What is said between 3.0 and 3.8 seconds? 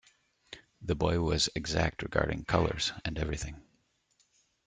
and everything.